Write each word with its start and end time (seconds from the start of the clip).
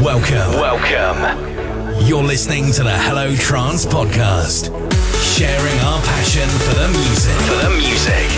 Welcome. 0.00 0.54
Welcome. 0.54 2.06
You're 2.06 2.22
listening 2.22 2.72
to 2.72 2.82
the 2.82 2.90
Hello 2.90 3.36
Trance 3.36 3.84
podcast, 3.84 4.70
sharing 5.36 5.78
our 5.80 6.00
passion 6.00 6.48
for 6.48 6.74
the 6.74 6.88
music. 6.88 7.36
For 7.44 7.58
the 7.60 7.70
music. 7.76 8.28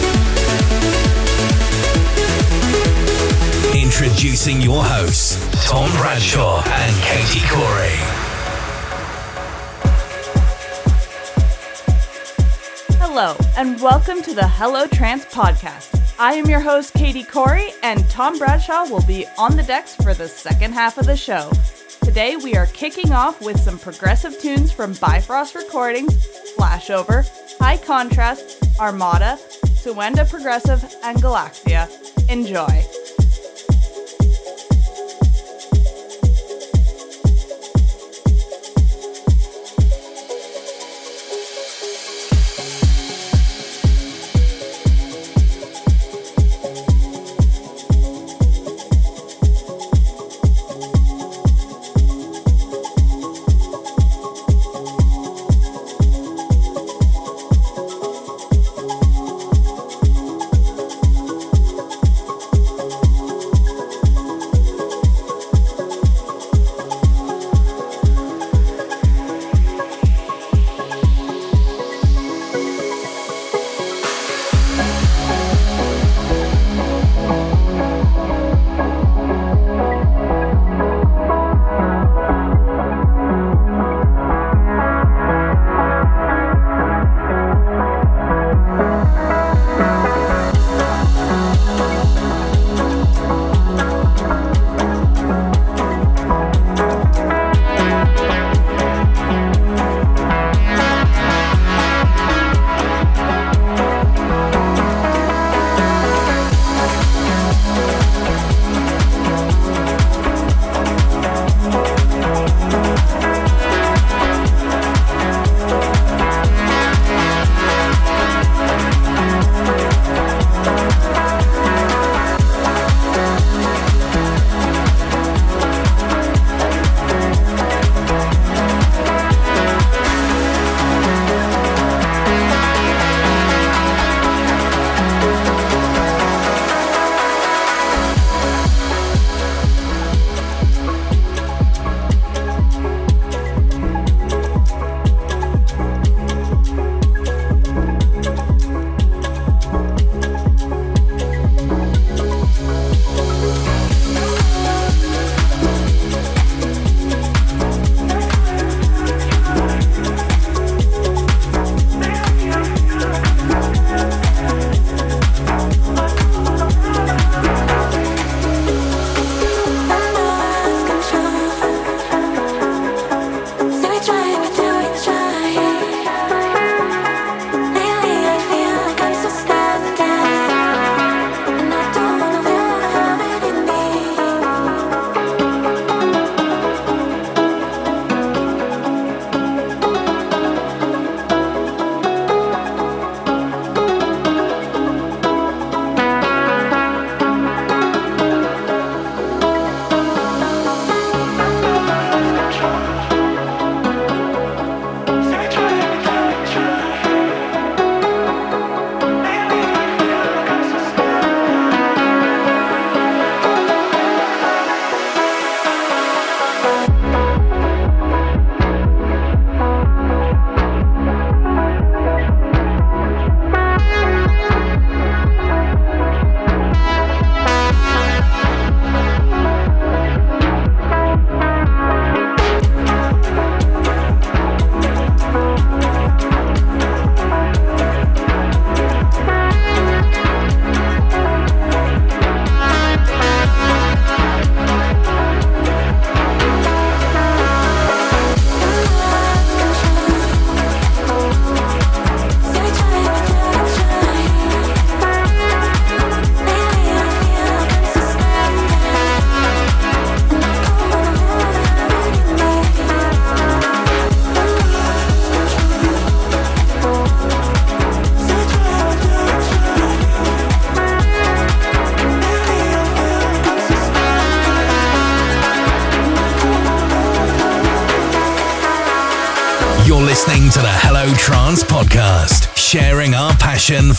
Introducing 3.80 4.60
your 4.60 4.82
hosts, 4.82 5.38
Tom 5.68 5.88
Bradshaw 5.92 6.64
and 6.66 6.96
Katie 7.04 7.46
Kory. 7.46 7.94
Hello, 12.98 13.36
and 13.56 13.80
welcome 13.80 14.20
to 14.22 14.34
the 14.34 14.48
Hello 14.48 14.88
Trance 14.88 15.26
podcast. 15.26 16.01
I 16.18 16.34
am 16.34 16.46
your 16.46 16.60
host, 16.60 16.94
Katie 16.94 17.24
Kory, 17.24 17.72
and 17.82 18.08
Tom 18.08 18.38
Bradshaw 18.38 18.84
will 18.88 19.04
be 19.06 19.26
on 19.38 19.56
the 19.56 19.62
decks 19.62 19.94
for 19.96 20.14
the 20.14 20.28
second 20.28 20.72
half 20.72 20.98
of 20.98 21.06
the 21.06 21.16
show. 21.16 21.50
Today, 22.02 22.36
we 22.36 22.54
are 22.56 22.66
kicking 22.66 23.12
off 23.12 23.40
with 23.40 23.58
some 23.58 23.78
progressive 23.78 24.38
tunes 24.38 24.70
from 24.72 24.92
Bifrost 24.94 25.54
Recordings, 25.54 26.26
Flashover, 26.56 27.28
High 27.58 27.78
Contrast, 27.78 28.62
Armada, 28.78 29.38
Suanda 29.74 30.28
Progressive, 30.28 30.84
and 31.02 31.18
Galaxia. 31.18 31.88
Enjoy. 32.28 32.91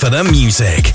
For 0.03 0.09
the 0.09 0.23
music. 0.25 0.92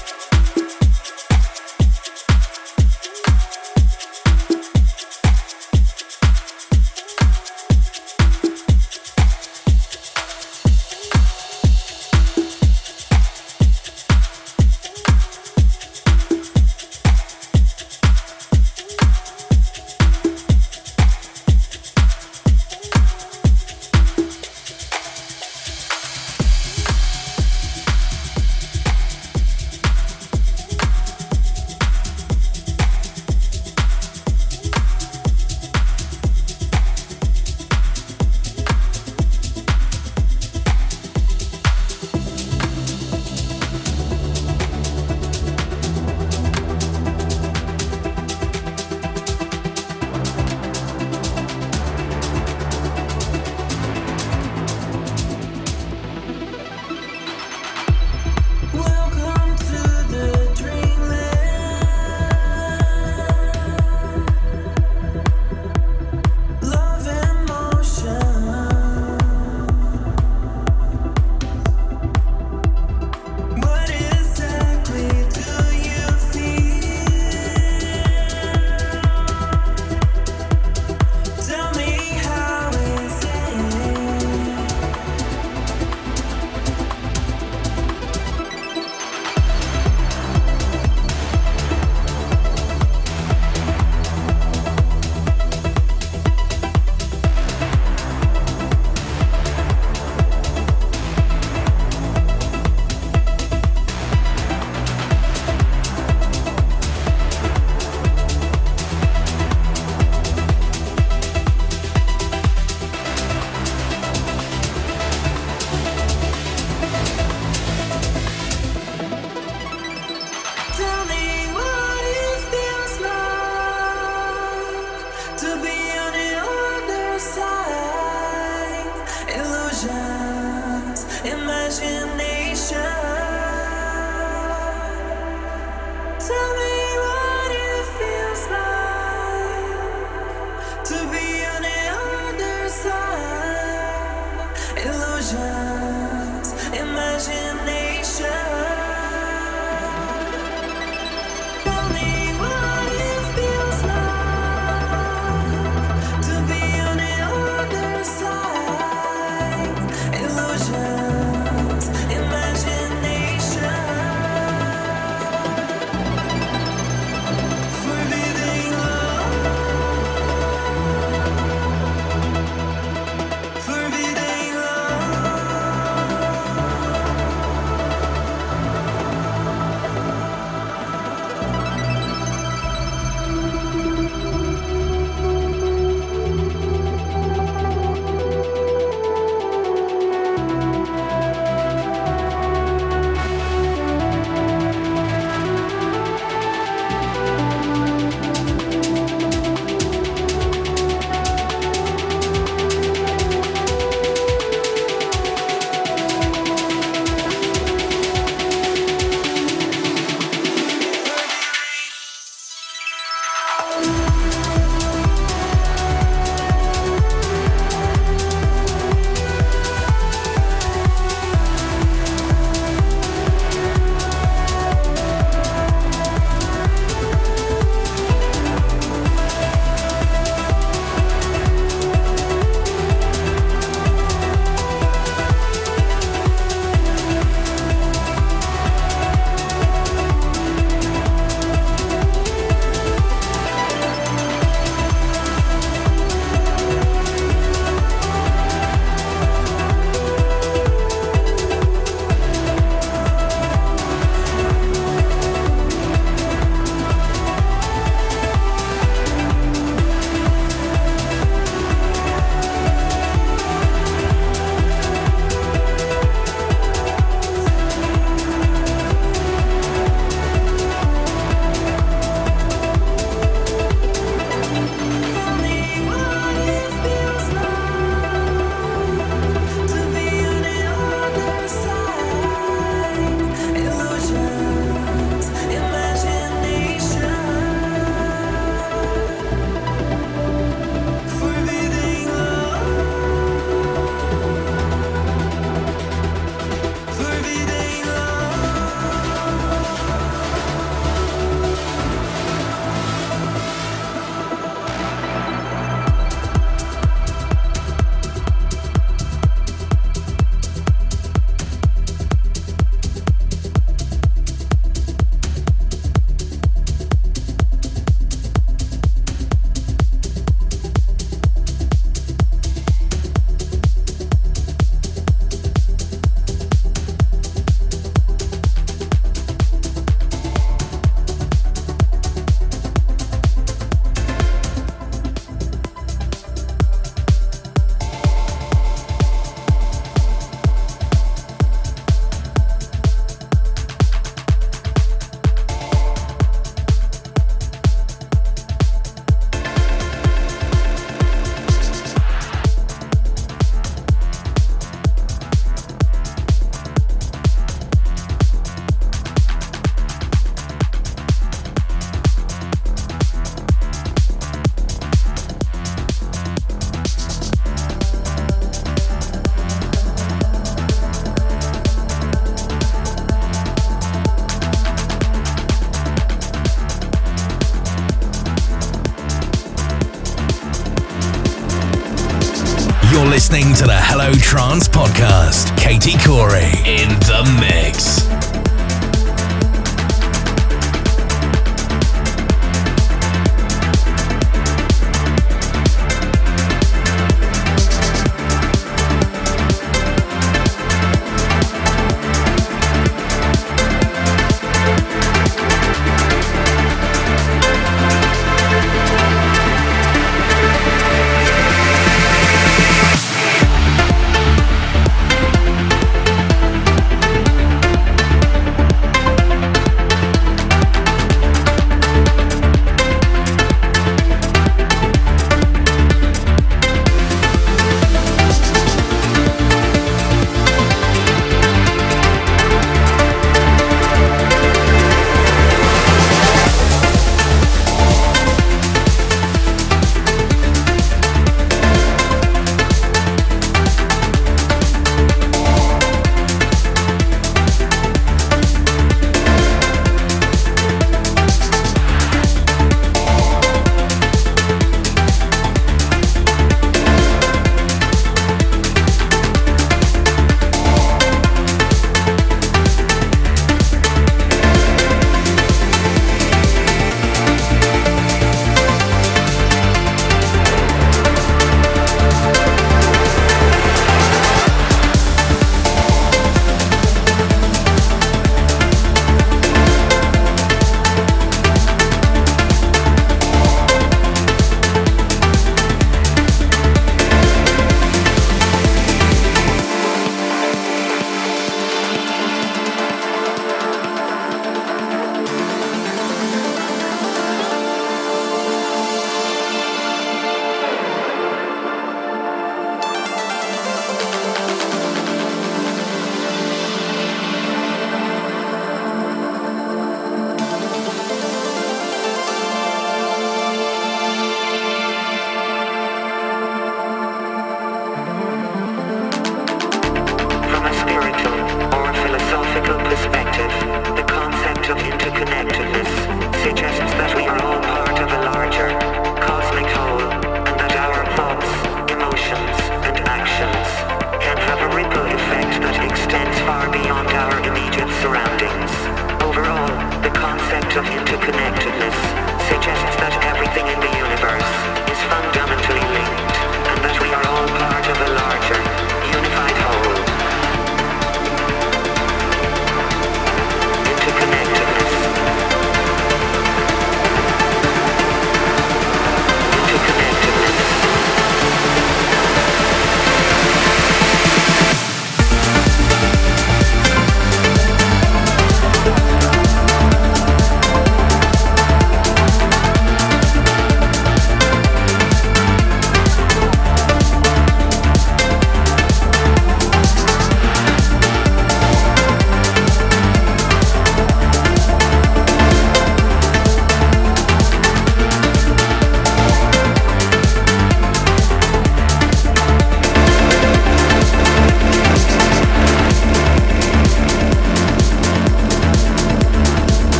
Trance 384.39 384.69
podcast. 384.69 385.51
Katie 385.59 385.99
Kory 385.99 386.47
in 386.65 386.98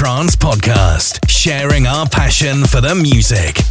Trance 0.00 0.34
podcast, 0.34 1.28
sharing 1.28 1.86
our 1.86 2.08
passion 2.08 2.64
for 2.64 2.80
the 2.80 2.94
music. 2.94 3.69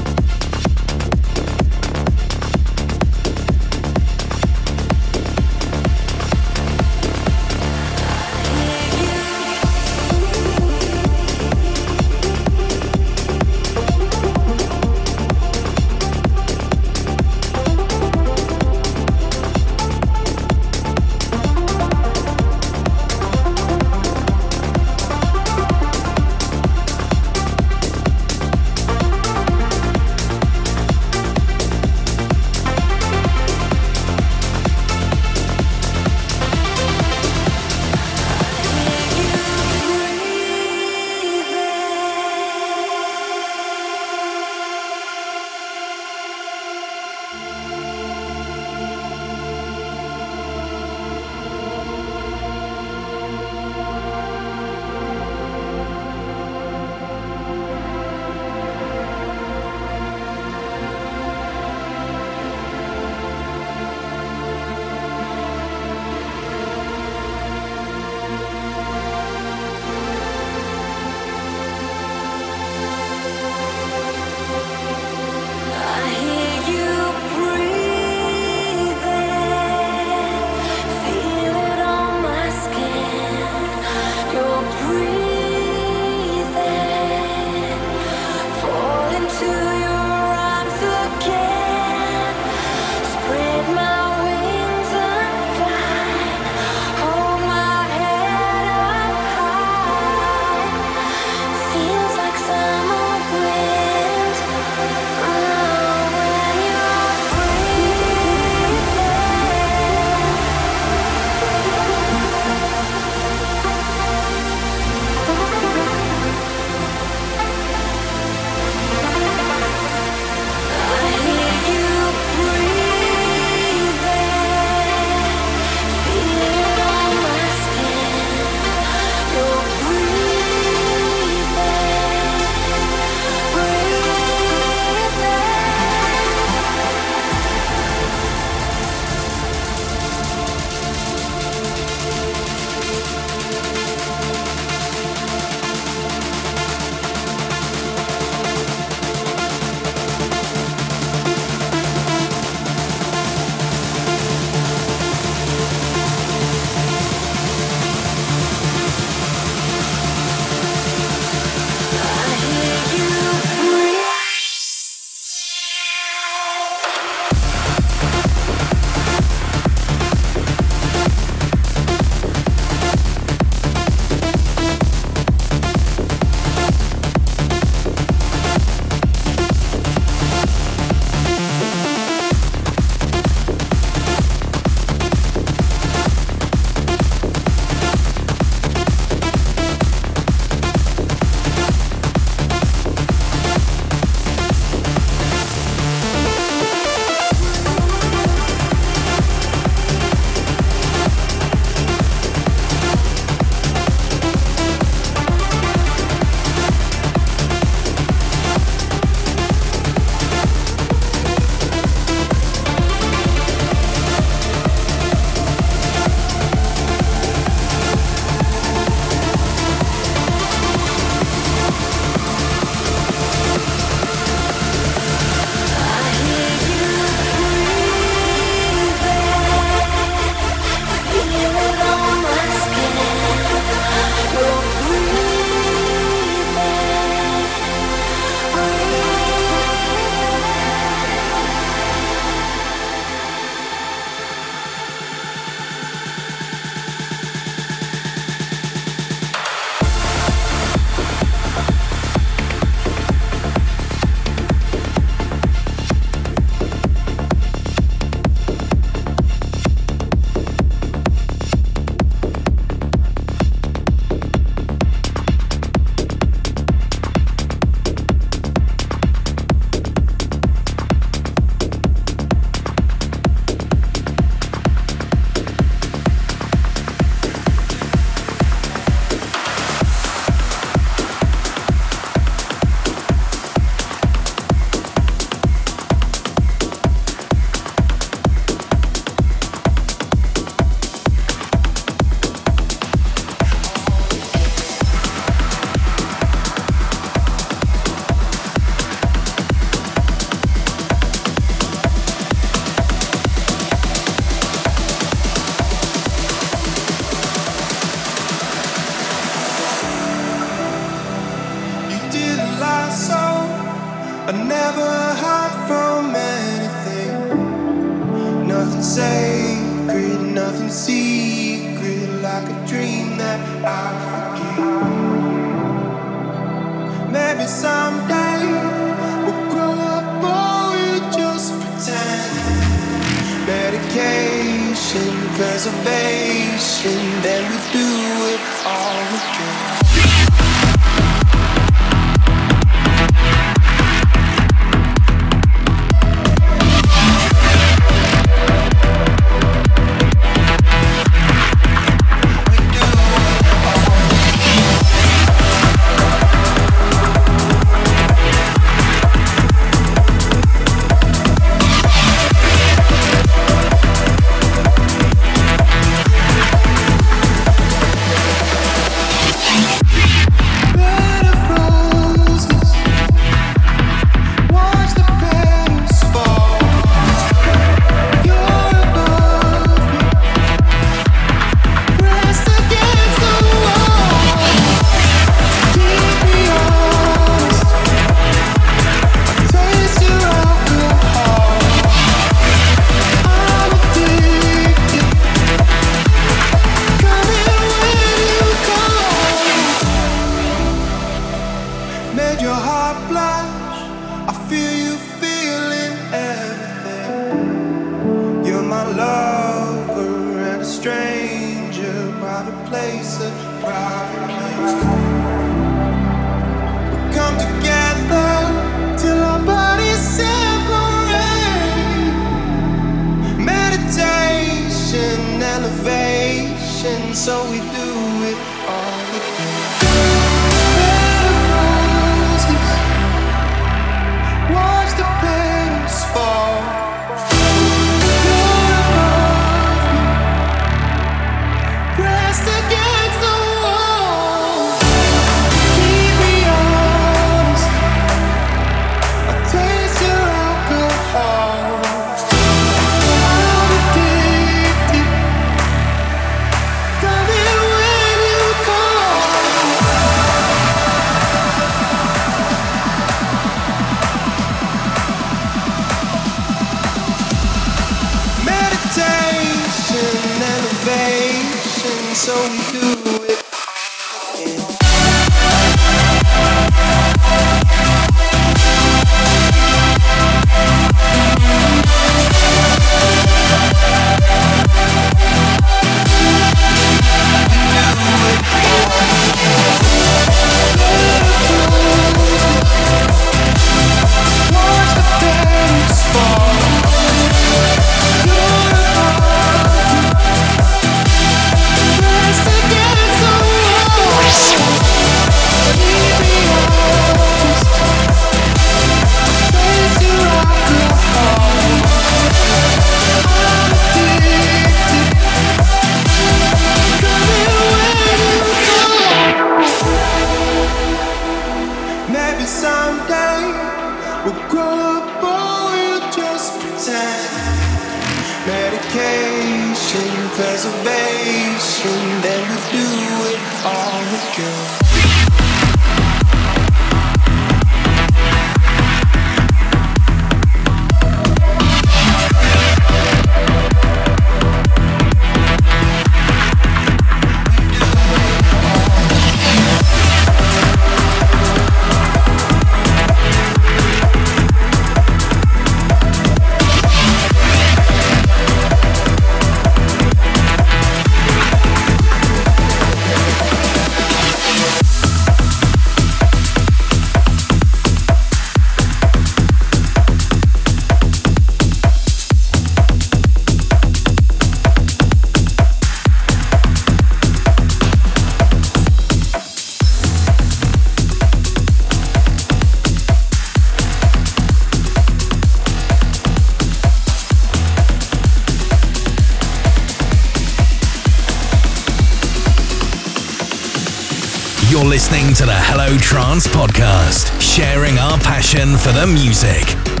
Passion 598.51 598.77
for 598.77 598.91
the 598.91 599.07
music. 599.07 600.00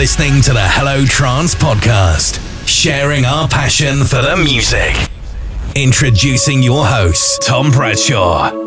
Listening 0.00 0.40
to 0.40 0.54
the 0.54 0.62
Hello 0.62 1.04
Trance 1.04 1.54
podcast, 1.54 2.40
sharing 2.66 3.26
our 3.26 3.46
passion 3.46 3.98
for 3.98 4.22
the 4.22 4.34
music. 4.34 4.96
Introducing 5.76 6.62
your 6.62 6.86
host, 6.86 7.42
Tom 7.42 7.70
Bradshaw. 7.70 8.59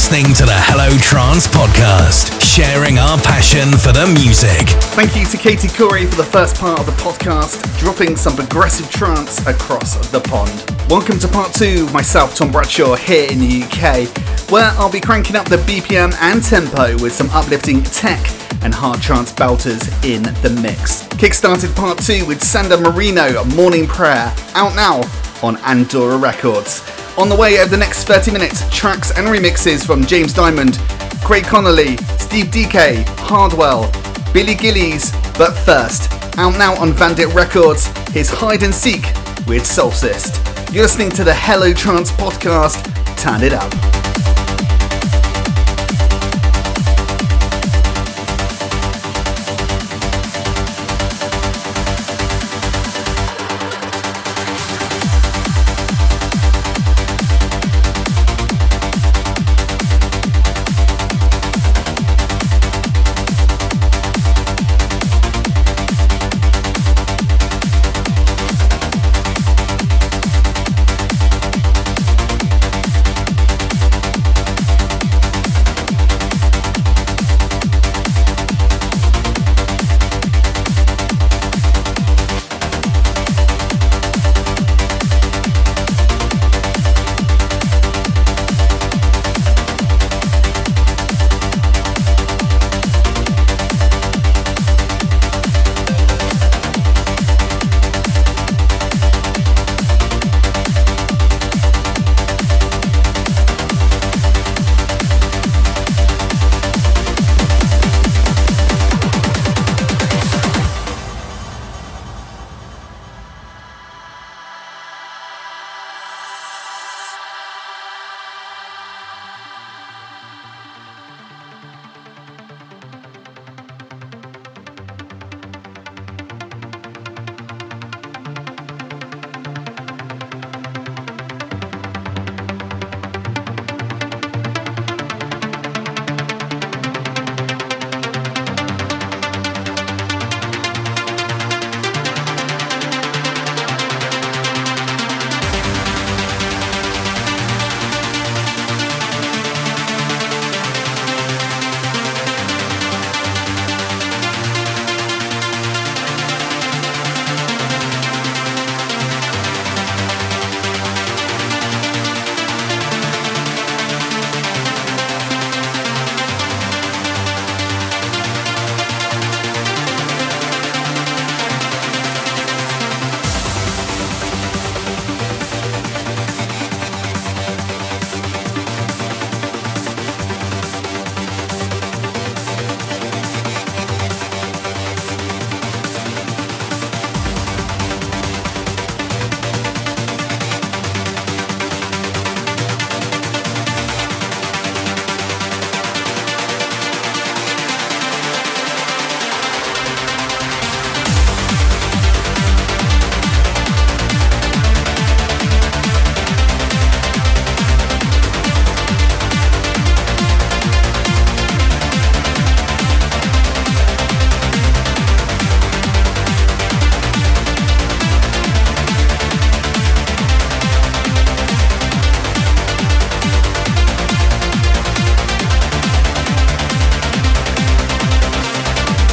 Listening 0.00 0.32
to 0.32 0.46
the 0.46 0.56
Hello 0.56 0.88
Trance 0.96 1.46
podcast, 1.46 2.40
sharing 2.40 2.98
our 2.98 3.18
passion 3.18 3.68
for 3.76 3.92
the 3.92 4.08
music. 4.16 4.66
Thank 4.96 5.14
you 5.14 5.26
to 5.26 5.36
Katie 5.36 5.68
Kory 5.68 6.06
for 6.06 6.16
the 6.16 6.24
first 6.24 6.56
part 6.56 6.80
of 6.80 6.86
the 6.86 6.92
podcast, 6.92 7.60
dropping 7.78 8.16
some 8.16 8.34
progressive 8.34 8.90
trance 8.90 9.46
across 9.46 9.94
the 10.08 10.18
pond. 10.18 10.50
Welcome 10.88 11.18
to 11.18 11.28
part 11.28 11.52
two, 11.52 11.86
myself, 11.90 12.34
Tom 12.34 12.50
Bradshaw, 12.50 12.96
here 12.96 13.30
in 13.30 13.40
the 13.40 13.62
UK, 13.62 14.08
where 14.50 14.72
I'll 14.80 14.90
be 14.90 15.02
cranking 15.02 15.36
up 15.36 15.46
the 15.50 15.58
BPM 15.68 16.14
and 16.14 16.42
tempo 16.42 16.96
with 17.02 17.12
some 17.12 17.28
uplifting 17.28 17.82
tech 17.82 18.24
and 18.62 18.72
hard 18.72 19.02
trance 19.02 19.30
belters 19.34 19.84
in 20.02 20.22
the 20.40 20.48
mix. 20.62 21.06
Kickstarted 21.20 21.76
part 21.76 21.98
two 21.98 22.24
with 22.24 22.42
Sander 22.42 22.78
Mireno, 22.78 23.44
Morning 23.54 23.86
Prayer, 23.86 24.34
out 24.54 24.74
now 24.74 25.02
on 25.42 25.56
Adora 25.56 26.20
Records. 26.20 26.89
On 27.18 27.28
the 27.28 27.36
way 27.36 27.58
over 27.60 27.68
the 27.70 27.76
next 27.76 28.04
30 28.04 28.30
minutes, 28.30 28.68
tracks 28.74 29.10
and 29.16 29.26
remixes 29.26 29.84
from 29.84 30.04
James 30.06 30.32
Dymond, 30.32 30.78
Craig 31.22 31.44
Connelly, 31.44 31.96
Steve 32.18 32.46
Dekay, 32.46 33.04
Hardwell, 33.18 33.90
Billy 34.32 34.54
Gillies, 34.54 35.12
but 35.36 35.52
first, 35.52 36.10
out 36.38 36.56
now 36.56 36.74
on 36.80 36.92
Vandit 36.92 37.32
Records, 37.34 37.86
his 38.08 38.30
Hide 38.30 38.62
and 38.62 38.74
Seek 38.74 39.02
with 39.46 39.66
Solstice. 39.66 40.30
You're 40.72 40.84
listening 40.84 41.10
to 41.10 41.24
the 41.24 41.34
Hello 41.34 41.72
Trance 41.74 42.10
podcast. 42.12 42.84
Turn 43.16 43.42
it 43.42 43.52
up. 43.52 43.99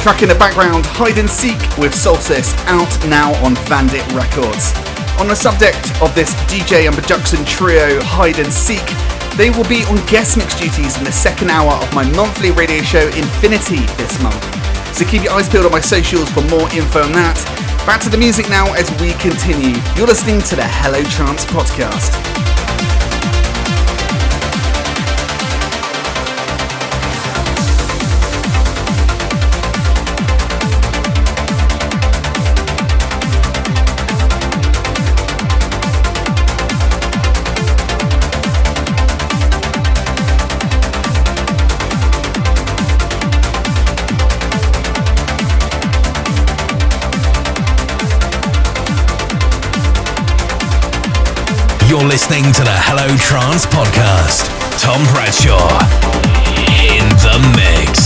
Track 0.08 0.22
in 0.22 0.28
the 0.30 0.40
background, 0.40 0.86
Hide 0.86 1.18
and 1.18 1.28
Seek 1.28 1.60
with 1.76 1.94
Solstice, 1.94 2.56
out 2.64 2.88
now 3.12 3.36
on 3.44 3.54
Vandit 3.68 4.00
Records. 4.16 4.72
On 5.20 5.28
the 5.28 5.36
subject 5.36 5.84
of 6.00 6.14
this 6.14 6.32
DJ 6.48 6.88
and 6.88 6.96
production 6.96 7.44
trio, 7.44 8.00
Hide 8.00 8.38
and 8.38 8.50
Seek, 8.50 8.80
they 9.36 9.50
will 9.50 9.68
be 9.68 9.84
on 9.84 10.00
guest 10.06 10.38
mix 10.38 10.58
duties 10.58 10.96
in 10.96 11.04
the 11.04 11.12
second 11.12 11.50
hour 11.50 11.74
of 11.74 11.92
my 11.92 12.08
monthly 12.16 12.52
radio 12.52 12.80
show 12.80 13.04
Infinity 13.20 13.84
this 14.00 14.16
month. 14.22 14.40
So 14.96 15.04
keep 15.04 15.24
your 15.24 15.34
eyes 15.34 15.46
peeled 15.46 15.66
on 15.66 15.72
my 15.72 15.84
socials 15.84 16.30
for 16.30 16.40
more 16.48 16.72
info 16.72 17.04
on 17.04 17.12
that. 17.12 17.36
Back 17.84 18.00
to 18.00 18.08
the 18.08 18.16
music 18.16 18.48
now 18.48 18.72
as 18.80 18.88
we 19.04 19.12
continue. 19.20 19.76
You're 19.92 20.08
listening 20.08 20.40
to 20.48 20.56
the 20.56 20.64
Hello 20.64 21.04
Trance 21.04 21.44
podcast. 21.44 22.16
You're 51.88 52.04
listening 52.04 52.44
to 52.52 52.64
the 52.64 52.76
Hello 52.84 53.16
Trance 53.16 53.64
podcast. 53.64 54.52
Tom 54.78 55.00
Bradshaw 55.08 55.72
in 56.84 57.08
the 57.24 57.40
mix. 57.56 57.97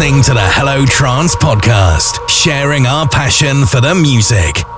Listening 0.00 0.22
to 0.22 0.32
the 0.32 0.40
Hello 0.40 0.86
Trance 0.86 1.36
podcast, 1.36 2.26
sharing 2.26 2.86
our 2.86 3.06
passion 3.06 3.66
for 3.66 3.82
the 3.82 3.94
music. 3.94 4.69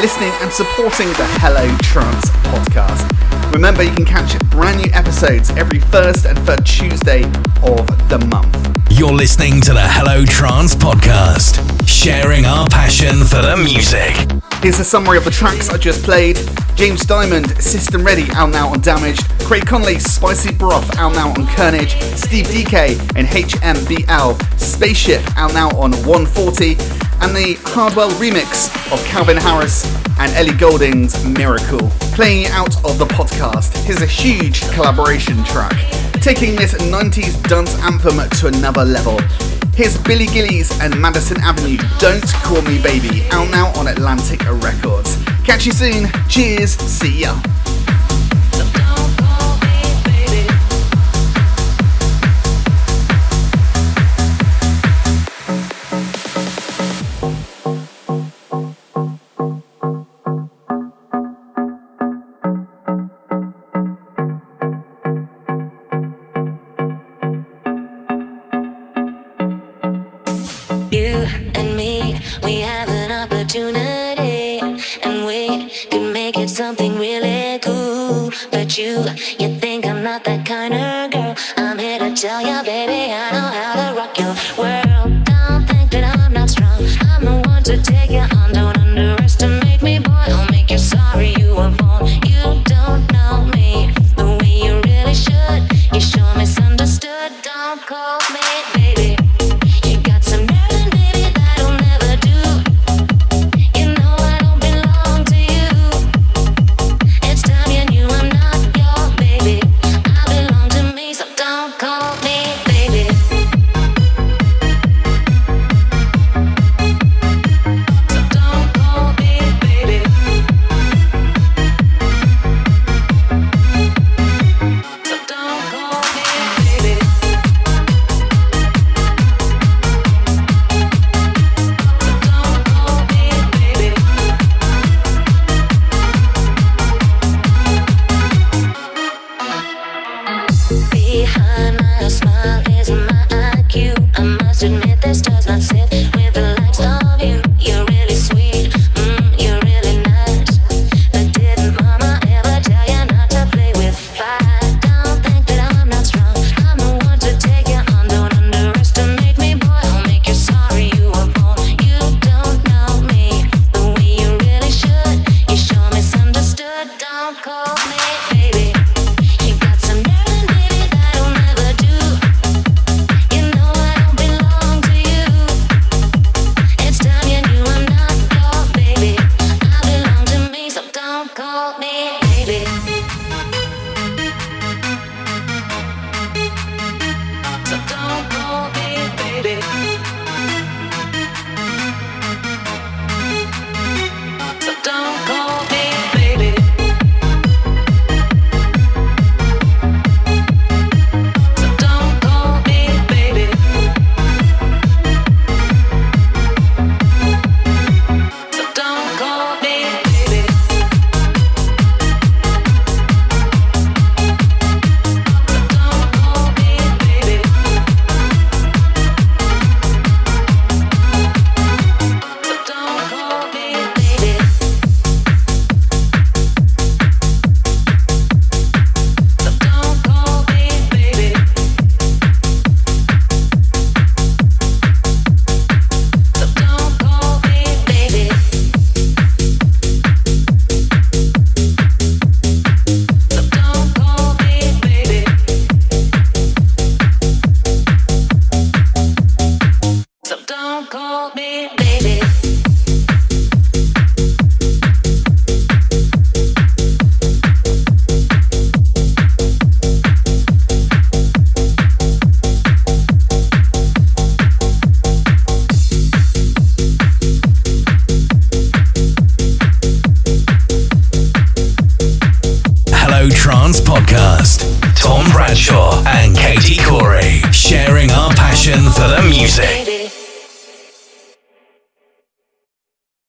Listening 0.00 0.32
and 0.42 0.52
supporting 0.52 1.08
the 1.08 1.26
Hello 1.40 1.66
Trance 1.78 2.28
podcast. 2.52 3.10
Remember, 3.50 3.82
you 3.82 3.92
can 3.92 4.04
catch 4.04 4.38
brand 4.50 4.76
new 4.76 4.90
episodes 4.92 5.48
every 5.52 5.80
first 5.80 6.26
and 6.26 6.38
third 6.40 6.66
Tuesday 6.66 7.24
of 7.62 7.86
the 8.10 8.18
month. 8.30 8.54
You're 8.90 9.14
listening 9.14 9.62
to 9.62 9.72
the 9.72 9.80
Hello 9.80 10.26
Trance 10.26 10.74
podcast, 10.74 11.88
sharing 11.88 12.44
our 12.44 12.68
passion 12.68 13.24
for 13.24 13.40
the 13.40 13.56
music. 13.56 14.12
Here's 14.62 14.78
a 14.78 14.84
summary 14.84 15.16
of 15.16 15.24
the 15.24 15.30
tracks 15.30 15.70
I 15.70 15.78
just 15.78 16.04
played. 16.04 16.36
James 16.74 17.06
Dymond, 17.06 17.62
System 17.62 18.04
Ready, 18.04 18.26
out 18.32 18.50
now 18.50 18.68
on 18.68 18.82
Damaged. 18.82 19.26
Craig 19.40 19.64
Connelly, 19.64 19.98
Spicy 19.98 20.52
Broth, 20.52 20.94
out 20.98 21.14
now 21.14 21.30
on 21.30 21.46
Kearnage. 21.56 21.98
Steve 22.18 22.44
Dekay 22.48 22.98
and 23.16 23.26
HMBL, 23.26 24.60
Spaceship, 24.60 25.22
out 25.38 25.54
now 25.54 25.70
on 25.70 25.92
140 26.04 26.76
and 27.22 27.34
the 27.34 27.56
Hardwell 27.64 28.10
remix 28.10 28.70
of 28.92 29.04
Calvin 29.04 29.36
Harris 29.36 29.84
and 30.18 30.32
Ellie 30.34 30.56
Goulding's 30.56 31.24
Miracle. 31.24 31.90
Playing 32.14 32.46
out 32.46 32.76
of 32.84 32.98
the 32.98 33.06
podcast, 33.06 33.76
here's 33.84 34.02
a 34.02 34.06
huge 34.06 34.62
collaboration 34.70 35.42
track, 35.44 35.74
taking 36.20 36.54
this 36.54 36.74
90s 36.74 37.42
dance 37.48 37.74
anthem 37.82 38.28
to 38.38 38.46
another 38.46 38.84
level. 38.84 39.18
Here's 39.74 39.98
Billy 39.98 40.26
Gillies 40.26 40.78
and 40.80 40.98
Madison 41.00 41.40
Avenue, 41.40 41.78
Don't 41.98 42.26
Call 42.44 42.62
Me 42.62 42.80
Baby, 42.80 43.26
out 43.30 43.50
now 43.50 43.72
on 43.78 43.88
Atlantic 43.88 44.40
Records. 44.62 45.16
Catch 45.44 45.66
you 45.66 45.72
soon, 45.72 46.08
cheers, 46.28 46.72
see 46.72 47.22
ya. 47.22 47.40